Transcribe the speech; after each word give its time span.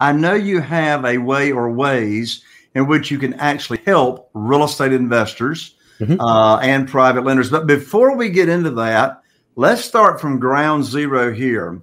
I 0.00 0.12
know 0.12 0.34
you 0.34 0.60
have 0.60 1.04
a 1.04 1.18
way 1.18 1.52
or 1.52 1.70
ways 1.70 2.42
in 2.74 2.86
which 2.86 3.10
you 3.10 3.18
can 3.18 3.34
actually 3.34 3.80
help 3.86 4.30
real 4.34 4.64
estate 4.64 4.92
investors 4.92 5.74
mm-hmm. 5.98 6.20
uh, 6.20 6.58
and 6.58 6.88
private 6.88 7.24
lenders. 7.24 7.50
But 7.50 7.66
before 7.66 8.16
we 8.16 8.30
get 8.30 8.48
into 8.48 8.70
that, 8.72 9.22
let's 9.56 9.84
start 9.84 10.20
from 10.20 10.38
ground 10.38 10.84
zero 10.84 11.32
here. 11.32 11.80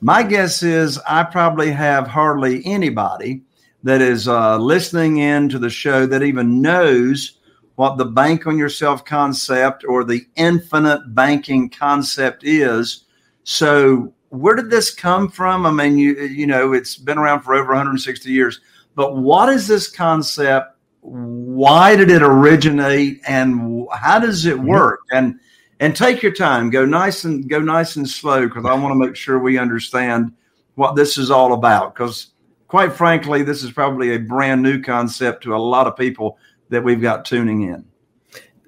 My 0.00 0.22
guess 0.22 0.62
is 0.62 0.98
I 1.08 1.24
probably 1.24 1.70
have 1.70 2.06
hardly 2.06 2.64
anybody 2.64 3.42
that 3.82 4.02
is 4.02 4.28
uh, 4.28 4.58
listening 4.58 5.18
in 5.18 5.48
to 5.48 5.58
the 5.58 5.70
show 5.70 6.06
that 6.06 6.22
even 6.22 6.60
knows 6.60 7.38
what 7.76 7.98
the 7.98 8.04
bank 8.04 8.46
on 8.46 8.58
yourself 8.58 9.04
concept 9.04 9.84
or 9.86 10.02
the 10.02 10.22
infinite 10.36 11.14
banking 11.14 11.68
concept 11.70 12.42
is. 12.44 13.04
So, 13.44 14.12
where 14.40 14.54
did 14.54 14.70
this 14.70 14.94
come 14.94 15.30
from? 15.30 15.66
I 15.66 15.70
mean, 15.70 15.98
you 15.98 16.14
you 16.22 16.46
know, 16.46 16.72
it's 16.72 16.96
been 16.96 17.18
around 17.18 17.42
for 17.42 17.54
over 17.54 17.68
160 17.68 18.30
years. 18.30 18.60
But 18.94 19.16
what 19.16 19.48
is 19.48 19.68
this 19.68 19.88
concept? 19.88 20.76
Why 21.00 21.94
did 21.94 22.10
it 22.10 22.22
originate, 22.22 23.20
and 23.28 23.86
how 23.92 24.18
does 24.18 24.46
it 24.46 24.56
mm-hmm. 24.56 24.68
work? 24.68 25.00
And 25.12 25.38
and 25.80 25.94
take 25.94 26.22
your 26.22 26.32
time. 26.32 26.70
Go 26.70 26.84
nice 26.84 27.24
and 27.24 27.48
go 27.48 27.60
nice 27.60 27.96
and 27.96 28.08
slow 28.08 28.48
because 28.48 28.64
I 28.64 28.74
want 28.74 28.92
to 28.92 29.06
make 29.06 29.16
sure 29.16 29.38
we 29.38 29.58
understand 29.58 30.32
what 30.74 30.96
this 30.96 31.18
is 31.18 31.30
all 31.30 31.52
about. 31.52 31.94
Because 31.94 32.28
quite 32.68 32.92
frankly, 32.92 33.42
this 33.42 33.62
is 33.62 33.70
probably 33.70 34.14
a 34.14 34.18
brand 34.18 34.62
new 34.62 34.80
concept 34.80 35.42
to 35.44 35.54
a 35.54 35.58
lot 35.58 35.86
of 35.86 35.96
people 35.96 36.38
that 36.70 36.82
we've 36.82 37.00
got 37.00 37.24
tuning 37.24 37.62
in. 37.62 37.84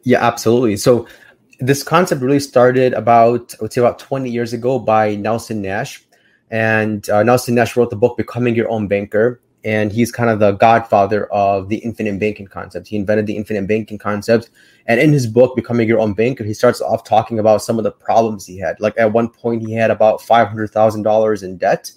Yeah, 0.04 0.24
absolutely. 0.24 0.76
So 0.76 1.08
this 1.58 1.82
concept 1.82 2.22
really 2.22 2.40
started 2.40 2.92
about 2.94 3.54
I 3.60 3.62
would 3.62 3.72
say 3.72 3.80
about 3.80 3.98
20 3.98 4.30
years 4.30 4.52
ago 4.52 4.78
by 4.78 5.14
Nelson 5.16 5.60
Nash. 5.62 6.04
And 6.50 7.08
uh, 7.10 7.22
Nelson 7.22 7.54
Nash 7.54 7.76
wrote 7.76 7.90
the 7.90 7.96
book 7.96 8.16
Becoming 8.16 8.54
Your 8.54 8.70
Own 8.70 8.88
Banker 8.88 9.40
and 9.64 9.92
he's 9.92 10.12
kind 10.12 10.30
of 10.30 10.38
the 10.38 10.52
godfather 10.52 11.26
of 11.32 11.68
the 11.68 11.76
infinite 11.78 12.18
banking 12.20 12.46
concept. 12.46 12.86
He 12.86 12.96
invented 12.96 13.26
the 13.26 13.36
infinite 13.36 13.66
banking 13.66 13.98
concept. 13.98 14.50
And 14.86 15.00
in 15.00 15.12
his 15.12 15.26
book, 15.26 15.56
Becoming 15.56 15.88
Your 15.88 15.98
Own 15.98 16.14
Banker, 16.14 16.44
he 16.44 16.54
starts 16.54 16.80
off 16.80 17.04
talking 17.04 17.38
about 17.38 17.62
some 17.62 17.76
of 17.76 17.84
the 17.84 17.90
problems 17.90 18.46
he 18.46 18.58
had. 18.58 18.78
Like 18.80 18.94
at 18.96 19.12
one 19.12 19.28
point, 19.28 19.66
he 19.66 19.74
had 19.74 19.90
about 19.90 20.20
$500,000 20.20 21.42
in 21.42 21.58
debt. 21.58 21.90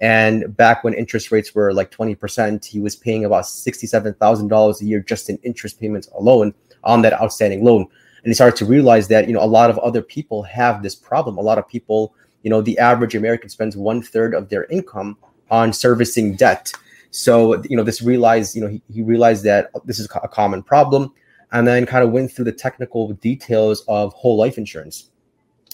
And 0.00 0.54
back 0.56 0.82
when 0.82 0.92
interest 0.92 1.30
rates 1.30 1.54
were 1.54 1.72
like 1.72 1.90
20%, 1.90 2.64
he 2.64 2.80
was 2.80 2.96
paying 2.96 3.24
about 3.24 3.44
$67,000 3.44 4.80
a 4.80 4.84
year 4.84 5.00
just 5.00 5.30
in 5.30 5.38
interest 5.44 5.80
payments 5.80 6.08
alone 6.14 6.52
on 6.82 7.00
that 7.02 7.14
outstanding 7.14 7.64
loan. 7.64 7.86
And 8.24 8.30
he 8.30 8.34
started 8.34 8.56
to 8.56 8.64
realize 8.64 9.06
that, 9.08 9.28
you 9.28 9.34
know, 9.34 9.42
a 9.42 9.46
lot 9.46 9.70
of 9.70 9.78
other 9.78 10.02
people 10.02 10.42
have 10.44 10.82
this 10.82 10.94
problem. 10.94 11.36
A 11.36 11.42
lot 11.42 11.58
of 11.58 11.68
people, 11.68 12.14
you 12.42 12.50
know, 12.50 12.62
the 12.62 12.78
average 12.78 13.14
American 13.14 13.50
spends 13.50 13.76
one 13.76 14.02
third 14.02 14.34
of 14.34 14.48
their 14.48 14.64
income 14.64 15.16
on 15.50 15.72
servicing 15.72 16.34
debt 16.34 16.72
so, 17.14 17.62
you 17.62 17.76
know, 17.76 17.84
this 17.84 18.02
realized, 18.02 18.56
you 18.56 18.60
know, 18.60 18.66
he, 18.66 18.82
he 18.92 19.00
realized 19.00 19.44
that 19.44 19.70
this 19.84 20.00
is 20.00 20.08
a 20.20 20.26
common 20.26 20.64
problem 20.64 21.12
and 21.52 21.64
then 21.64 21.86
kind 21.86 22.02
of 22.02 22.10
went 22.10 22.32
through 22.32 22.46
the 22.46 22.52
technical 22.52 23.12
details 23.12 23.84
of 23.86 24.12
whole 24.14 24.36
life 24.36 24.58
insurance. 24.58 25.10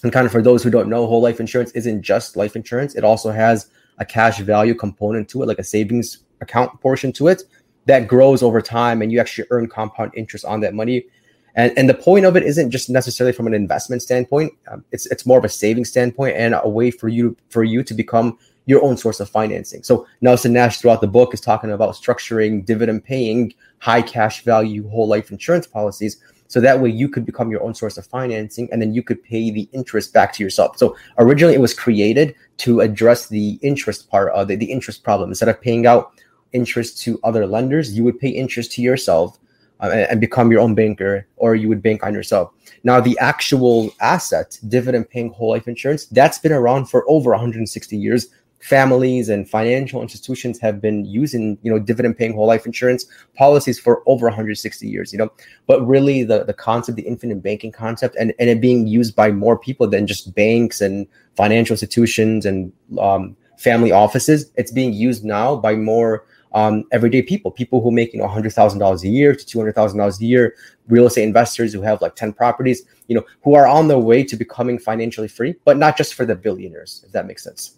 And 0.03 0.13
kind 0.13 0.27
of 0.27 0.33
for 0.33 0.43
those 0.43 0.63
who 0.63 0.69
don't 0.69 0.91
know, 0.91 1.07
whole 1.07 1.23
life 1.23 1.41
insurance 1.41 1.71
isn't 1.71 2.03
just 2.03 2.37
life 2.37 2.57
insurance, 2.57 2.95
it 2.95 3.05
also 3.05 3.31
has 3.31 3.71
a 3.97 4.05
cash 4.05 4.39
value 4.41 4.75
component 4.75 5.31
to 5.31 5.43
it, 5.43 5.47
like 5.47 5.59
a 5.59 5.65
savings 5.65 6.19
account 6.43 6.79
portion 6.83 7.11
to 7.15 7.29
it 7.29 7.45
that 7.87 8.07
grows 8.07 8.43
over 8.43 8.61
time 8.61 9.01
and 9.01 9.11
you 9.11 9.19
actually 9.19 9.49
earn 9.49 9.67
compound 9.67 10.13
interest 10.15 10.45
on 10.45 10.61
that 10.61 10.75
money. 10.75 11.07
And, 11.55 11.73
and 11.77 11.89
the 11.89 11.95
point 11.95 12.25
of 12.25 12.37
it 12.37 12.43
isn't 12.43 12.71
just 12.71 12.89
necessarily 12.91 13.33
from 13.33 13.47
an 13.47 13.55
investment 13.55 14.03
standpoint. 14.03 14.53
Um, 14.69 14.85
it's 14.93 15.07
it's 15.07 15.27
more 15.27 15.39
of 15.39 15.45
a 15.45 15.49
saving 15.49 15.85
standpoint 15.85 16.37
and 16.37 16.55
a 16.63 16.69
way 16.69 16.91
for 16.91 17.09
you 17.09 17.37
for 17.49 17.65
you 17.65 17.83
to 17.83 17.95
become 17.95 18.39
your 18.67 18.85
own 18.85 18.97
source 18.97 19.21
of 19.21 19.29
financing. 19.29 19.83
So 19.83 20.07
Nelson 20.21 20.53
Nash 20.53 20.79
throughout 20.79 21.01
the 21.01 21.09
book 21.09 21.35
is 21.35 21.41
talking 21.41 21.73
about 21.73 21.95
structuring 21.95 22.65
dividend 22.65 23.05
paying 23.05 23.53
high 23.79 24.03
cash 24.03 24.45
value 24.45 24.89
whole 24.89 25.09
life 25.09 25.31
insurance 25.31 25.67
policies. 25.67 26.19
So 26.47 26.61
that 26.61 26.81
way 26.81 26.91
you 26.91 27.09
could 27.09 27.25
become 27.25 27.51
your 27.51 27.63
own 27.63 27.75
source 27.75 27.97
of 27.97 28.07
financing 28.07 28.69
and 28.73 28.83
then 28.83 28.93
you 28.93 29.03
could 29.03 29.23
pay 29.23 29.51
the 29.51 29.69
interest 29.73 30.13
back 30.13 30.33
to 30.35 30.43
yourself. 30.43 30.79
So 30.79 30.97
originally 31.19 31.55
it 31.55 31.61
was 31.61 31.75
created 31.75 32.35
to 32.59 32.81
address 32.81 33.29
the 33.29 33.59
interest 33.63 34.11
part 34.11 34.33
of 34.33 34.49
the, 34.49 34.57
the 34.57 34.71
interest 34.71 35.05
problem. 35.05 35.31
Instead 35.31 35.49
of 35.49 35.61
paying 35.61 35.87
out 35.87 36.13
interest 36.53 37.01
to 37.03 37.21
other 37.23 37.47
lenders, 37.47 37.97
you 37.97 38.03
would 38.05 38.19
pay 38.19 38.29
interest 38.29 38.73
to 38.73 38.83
yourself 38.83 39.39
uh, 39.83 40.07
and 40.11 40.21
become 40.21 40.51
your 40.51 40.61
own 40.61 40.75
banker 40.75 41.27
or 41.37 41.55
you 41.55 41.69
would 41.69 41.83
bank 41.83 42.03
on 42.03 42.15
yourself. 42.15 42.53
Now, 42.85 43.01
the 43.01 43.19
actual 43.19 43.91
asset, 44.01 44.59
dividend 44.69 45.11
paying 45.11 45.31
whole 45.31 45.51
life 45.51 45.69
insurance, 45.69 46.07
that's 46.07 46.39
been 46.39 46.53
around 46.53 46.87
for 46.87 47.05
over 47.09 47.31
160 47.31 47.97
years 47.97 48.29
families 48.61 49.31
and 49.31 49.49
financial 49.49 50.03
institutions 50.03 50.59
have 50.61 50.81
been 50.83 51.05
using 51.07 51.57
you 51.63 51.73
know 51.73 51.79
dividend 51.79 52.17
paying 52.17 52.35
whole 52.35 52.47
life 52.47 52.67
insurance 52.67 53.07
policies 53.35 53.79
for 53.79 54.03
over 54.07 54.27
160 54.27 54.87
years 54.87 55.13
you 55.13 55.19
know 55.19 55.33
but 55.67 55.81
really 55.87 56.23
the 56.23 56.45
the 56.45 56.53
concept 56.53 56.97
the 56.97 57.03
infinite 57.03 57.43
banking 57.43 57.73
concept 57.73 58.15
and, 58.17 58.35
and 58.39 58.51
it 58.51 58.61
being 58.61 58.87
used 58.87 59.17
by 59.17 59.33
more 59.33 59.59
people 59.59 59.87
than 59.89 60.07
just 60.07 60.35
banks 60.35 60.83
and 60.83 61.07
financial 61.37 61.73
institutions 61.73 62.45
and 62.45 62.71
um, 62.99 63.35
family 63.57 63.93
offices 63.93 64.51
it's 64.57 64.71
being 64.71 64.93
used 64.93 65.25
now 65.25 65.57
by 65.57 65.75
more 65.75 66.27
um, 66.53 66.85
everyday 66.93 67.23
people 67.23 67.51
people 67.51 67.81
who 67.81 67.91
make 67.91 68.13
you 68.13 68.19
know 68.19 68.27
$100000 68.27 69.03
a 69.03 69.09
year 69.09 69.35
to 69.35 69.59
$200000 69.59 70.21
a 70.21 70.25
year 70.25 70.55
real 70.89 71.07
estate 71.07 71.25
investors 71.25 71.73
who 71.73 71.83
have 71.83 72.01
like 72.03 72.15
10 72.17 72.33
properties 72.33 72.83
you 73.09 73.15
know 73.15 73.25
who 73.43 73.55
are 73.55 73.67
on 73.67 73.89
their 73.89 73.99
way 73.99 74.25
to 74.25 74.37
becoming 74.37 74.79
financially 74.79 75.29
free 75.29 75.55
but 75.65 75.77
not 75.77 75.97
just 75.97 76.15
for 76.15 76.25
the 76.27 76.35
billionaires 76.35 77.03
if 77.07 77.13
that 77.13 77.27
makes 77.27 77.45
sense 77.45 77.77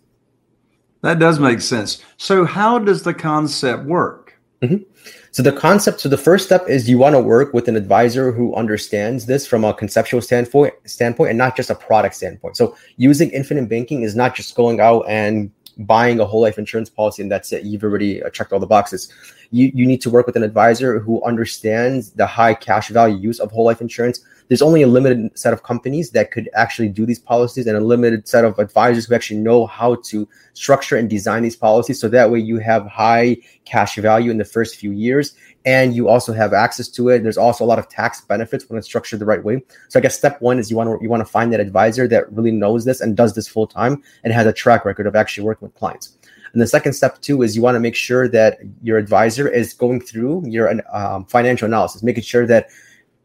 That 1.03 1.19
does 1.19 1.39
make 1.39 1.61
sense. 1.61 2.03
So, 2.17 2.45
how 2.45 2.79
does 2.79 3.03
the 3.03 3.13
concept 3.13 3.85
work? 3.85 4.39
Mm-hmm. 4.63 4.85
So, 5.33 5.43
the 5.43 5.53
concept, 5.53 6.01
so 6.01 6.09
the 6.09 6.17
first 6.17 6.47
step 6.47 6.69
is 6.69 6.89
you 6.89 6.97
want 6.97 7.17
to 7.17 7.21
work 7.21 7.53
with 7.53 7.67
an 7.67 7.75
advisor 7.75 8.31
who 8.31 8.55
understands 8.55 9.27
this 9.27 9.45
from 9.45 9.65
a 9.65 9.75
conceptual 9.75 10.21
standpoint, 10.21 10.75
standpoint 10.85 11.31
and 11.31 11.39
not 11.39 11.57
just 11.57 11.71
a 11.71 11.75
product 11.75 12.15
standpoint. 12.15 12.57
So, 12.57 12.77
using 12.97 13.31
infinite 13.31 13.69
banking 13.69 14.03
is 14.03 14.15
not 14.15 14.37
just 14.37 14.55
going 14.55 14.79
out 14.79 15.05
and 15.09 15.51
buying 15.79 16.21
a 16.21 16.25
whole 16.25 16.43
life 16.43 16.59
insurance 16.59 16.89
policy 16.89 17.23
and 17.23 17.31
that's 17.31 17.53
it. 17.53 17.65
You've 17.65 17.85
already 17.85 18.23
uh, 18.23 18.31
checked 18.31 18.53
all 18.53 18.61
the 18.61 18.67
boxes. 18.67 19.13
You, 19.51 19.71
you 19.75 19.87
need 19.87 20.01
to 20.03 20.11
work 20.11 20.27
with 20.27 20.37
an 20.37 20.43
advisor 20.43 20.99
who 20.99 21.23
understands 21.25 22.11
the 22.11 22.27
high 22.27 22.55
cash 22.55 22.89
value 22.89 23.17
use 23.17 23.41
of 23.41 23.51
whole 23.51 23.65
life 23.65 23.81
insurance 23.81 24.21
there's 24.49 24.63
only 24.63 24.83
a 24.83 24.87
limited 24.87 25.37
set 25.39 25.53
of 25.53 25.63
companies 25.63 26.11
that 26.11 26.31
could 26.31 26.49
actually 26.55 26.89
do 26.89 27.07
these 27.07 27.19
policies 27.19 27.67
and 27.67 27.77
a 27.77 27.81
limited 27.81 28.29
set 28.29 28.45
of 28.45 28.59
advisors 28.59 29.07
who 29.07 29.15
actually 29.15 29.41
know 29.41 29.67
how 29.67 29.97
to 29.97 30.29
structure 30.55 30.97
and 30.97 31.09
design 31.09 31.43
these 31.43 31.57
policies. 31.57 32.01
So 32.01 32.09
that 32.09 32.31
way 32.31 32.39
you 32.39 32.59
have 32.59 32.87
high 32.87 33.39
cash 33.65 33.97
value 33.97 34.31
in 34.31 34.39
the 34.39 34.45
first 34.45 34.77
few 34.77 34.91
years 34.93 35.35
and 35.65 35.95
you 35.95 36.09
also 36.09 36.33
have 36.33 36.53
access 36.53 36.89
to 36.89 37.09
it. 37.09 37.23
There's 37.23 37.39
also 37.39 37.65
a 37.65 37.67
lot 37.67 37.79
of 37.79 37.89
tax 37.89 38.21
benefits 38.23 38.69
when 38.69 38.79
it's 38.79 38.87
structured 38.87 39.21
the 39.21 39.27
right 39.27 39.43
way. 39.43 39.63
So 39.89 39.99
i 39.99 40.03
guess 40.03 40.17
step 40.17 40.41
one 40.41 40.59
is 40.59 40.71
you 40.71 40.77
want 40.77 40.89
to 40.89 41.03
you 41.03 41.09
want 41.09 41.21
to 41.21 41.31
find 41.31 41.53
that 41.53 41.61
advisor 41.61 42.09
that 42.09 42.31
really 42.33 42.53
knows 42.53 42.85
this 42.85 43.01
and 43.01 43.17
does 43.17 43.35
this 43.35 43.49
full 43.49 43.67
time 43.67 44.03
and 44.25 44.33
has 44.33 44.47
a 44.47 44.53
track 44.53 44.85
record 44.85 45.07
of 45.07 45.17
actually 45.17 45.45
working 45.45 45.67
with 45.67 45.75
clients. 45.77 46.17
And 46.53 46.61
the 46.61 46.67
second 46.67 46.93
step 46.93 47.21
too 47.21 47.43
is 47.43 47.57
you 47.57 47.63
want 47.63 47.77
to 47.77 47.81
make 47.81 47.95
sure 47.95 48.29
that 48.29 48.59
your 48.83 48.99
advisor 48.99 49.49
is 49.49 49.73
going 49.73 50.01
through 50.01 50.45
your 50.47 50.71
um, 50.95 51.25
financial 51.25 51.67
analysis, 51.67 52.03
making 52.03 52.25
sure 52.25 52.47
that 52.47 52.69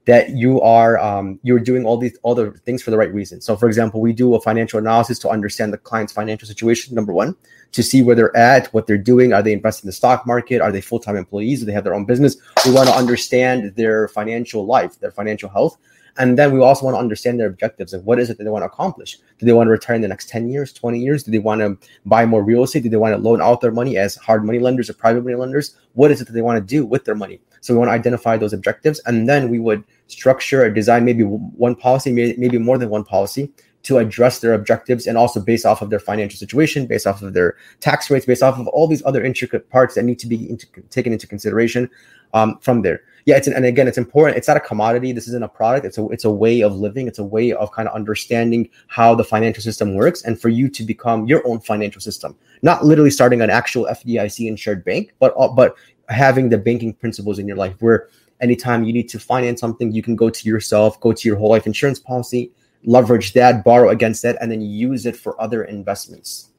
that 0.07 0.30
you 0.30 0.62
are 0.62 0.98
um, 1.00 1.38
you're 1.44 1.59
doing 1.59 1.86
all 1.86 1.98
these 1.98 2.18
the 2.24 2.62
things 2.65 2.81
for 2.81 2.92
the 2.92 2.98
right 2.98 3.13
reason. 3.13 3.42
So, 3.42 3.57
for 3.57 3.68
example, 3.68 4.00
we 4.00 4.13
do 4.13 4.33
a 4.36 4.42
financial 4.42 4.80
analysis 4.80 5.19
to 5.19 5.30
understand 5.30 5.74
the 5.74 5.77
client's 5.77 6.13
financial 6.13 6.48
situation. 6.48 6.95
Number 6.95 7.13
one, 7.13 7.36
to 7.74 7.83
see 7.83 8.01
where 8.01 8.15
they're 8.15 8.36
at, 8.36 8.68
what 8.74 8.88
they're 8.88 8.98
doing. 8.98 9.33
Are 9.33 9.44
they 9.44 9.51
investing 9.51 9.86
in 9.86 9.89
the 9.89 9.94
stock 9.94 10.25
market? 10.25 10.62
Are 10.62 10.71
they 10.71 10.80
full 10.80 11.00
time 11.00 11.18
employees? 11.18 11.59
Do 11.59 11.65
they 11.65 11.74
have 11.74 11.83
their 11.83 11.94
own 11.94 12.06
business? 12.06 12.38
We 12.65 12.71
want 12.71 12.88
to 12.88 12.95
understand 12.95 13.75
their 13.75 14.07
financial 14.07 14.65
life, 14.65 14.98
their 15.00 15.12
financial 15.12 15.50
health. 15.50 15.77
And 16.19 16.38
then 16.38 16.51
we 16.51 16.62
also 16.62 16.86
want 16.86 16.95
to 16.95 17.00
understand 17.00 17.39
their 17.39 17.48
objectives 17.48 17.94
and 17.94 18.04
what 18.04 18.19
is 18.19 18.30
it 18.30 18.38
that 18.38 18.44
they 18.44 18.50
want 18.50 18.63
to 18.63 18.68
accomplish. 18.68 19.19
Do 19.38 19.45
they 19.45 19.54
want 19.54 19.68
to 19.68 19.71
retire 19.71 19.98
in 19.98 20.01
the 20.01 20.07
next 20.07 20.30
10 20.30 20.50
years, 20.50 20.74
20 20.74 21.00
years? 21.00 21.24
Do 21.24 21.31
they 21.31 21.38
want 21.38 21.62
to 21.62 21.77
buy 22.06 22.25
more 22.25 22.44
real 22.44 22.63
estate? 22.63 22.81
Do 22.83 22.89
they 22.89 22.98
want 22.98 23.13
to 23.13 23.21
loan 23.21 23.39
out 23.39 23.62
their 23.62 23.71
money 23.71 23.98
as 23.98 24.15
hard 24.15 24.44
money 24.44 24.57
lenders 24.57 24.89
or 24.89 24.94
private 24.94 25.24
money 25.24 25.36
lenders? 25.36 25.77
What 25.94 26.09
is 26.09 26.19
it 26.19 26.25
that 26.25 26.33
they 26.33 26.42
want 26.42 26.57
to 26.57 26.65
do 26.65 26.86
with 26.86 27.06
their 27.06 27.13
money? 27.13 27.39
So 27.68 27.74
we 27.74 27.80
want 27.80 27.90
to 27.90 27.94
identify 27.94 28.38
those 28.38 28.54
objectives 28.54 29.02
and 29.06 29.28
then 29.28 29.50
we 29.50 29.60
would 29.60 29.84
structure 30.08 30.64
or 30.64 30.69
design 30.69 31.04
maybe 31.04 31.24
one 31.24 31.75
policy, 31.75 32.14
maybe 32.14 32.58
more 32.58 32.78
than 32.78 32.90
one 32.90 33.04
policy 33.04 33.52
to 33.84 33.98
address 33.98 34.40
their 34.40 34.54
objectives 34.54 35.06
and 35.06 35.18
also 35.18 35.42
based 35.42 35.66
off 35.66 35.81
of 35.81 35.90
their 35.90 36.00
financial 36.00 36.38
situation, 36.38 36.88
based 36.88 37.06
off 37.06 37.22
of 37.22 37.34
their 37.34 37.58
tax 37.81 38.10
rates, 38.10 38.25
based 38.25 38.42
off 38.42 38.58
of 38.58 38.68
all 38.68 38.88
these 38.88 39.04
other 39.06 39.22
intricate 39.22 39.69
parts 39.69 39.96
that 39.96 40.04
need 40.04 40.18
to 40.19 40.28
be 40.28 40.50
into, 40.50 40.66
taken 40.90 41.12
into 41.12 41.28
consideration 41.28 41.90
um, 42.34 42.58
from 42.62 42.84
there. 42.84 43.02
Yeah, 43.25 43.36
it's 43.36 43.48
an, 43.48 43.54
and 43.54 43.66
again, 43.66 43.90
it's 43.90 43.98
important. 43.98 44.38
It's 44.38 44.48
not 44.48 44.56
a 44.56 44.62
commodity. 44.62 45.12
This 45.12 45.28
isn't 45.28 45.44
a 45.44 45.50
product. 45.50 45.86
It's 45.86 45.98
a 45.98 46.08
it's 46.08 46.24
a 46.24 46.31
way 46.31 46.62
of 46.62 46.78
living. 46.78 47.10
It's 47.10 47.19
a 47.19 47.25
way 47.25 47.52
of 47.52 47.74
kind 47.74 47.90
of 47.90 47.94
understanding 47.94 48.69
how 48.88 49.16
the 49.16 49.24
financial 49.25 49.62
system 49.62 49.96
works, 49.96 50.24
and 50.24 50.40
for 50.40 50.48
you 50.48 50.69
to 50.69 50.84
become 50.84 51.28
your 51.28 51.46
own 51.46 51.60
financial 51.60 52.00
system. 52.00 52.38
Not 52.62 52.86
literally 52.86 53.12
starting 53.12 53.42
an 53.42 53.50
actual 53.50 53.86
FDIC 53.92 54.48
insured 54.48 54.86
bank, 54.86 55.14
but 55.19 55.34
uh, 55.38 55.50
but 55.50 55.75
having 56.09 56.50
the 56.50 56.57
banking 56.57 56.94
principles 56.94 57.39
in 57.39 57.48
your 57.48 57.57
life 57.57 57.75
where 57.80 58.09
anytime 58.42 58.83
you 58.83 58.94
need 58.94 59.09
to 59.09 59.19
finance 59.19 59.59
something, 59.59 59.92
you 59.92 60.01
can 60.01 60.15
go 60.15 60.30
to 60.30 60.48
yourself, 60.48 61.00
go 61.00 61.13
to 61.13 61.27
your 61.27 61.38
whole 61.38 61.50
life 61.50 61.65
insurance 61.65 62.00
policy, 62.00 62.51
leverage 62.83 63.33
that, 63.33 63.63
borrow 63.63 63.89
against 63.89 64.21
that, 64.24 64.38
and 64.42 64.51
then 64.51 64.62
use 64.62 65.06
it 65.06 65.15
for 65.15 65.39
other 65.42 65.63
investments. 65.63 66.50